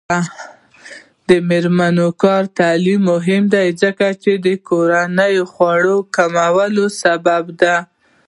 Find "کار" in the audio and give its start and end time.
2.23-2.43